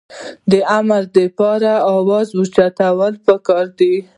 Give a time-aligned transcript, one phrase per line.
[0.51, 3.95] د امن دپاره اواز اوچتول پکار دي